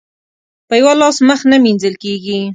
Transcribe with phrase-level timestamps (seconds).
[0.67, 2.39] په يوه لاس مخ نه مينځل کېږي.